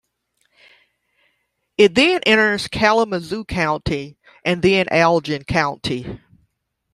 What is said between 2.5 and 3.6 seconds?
Kalamazoo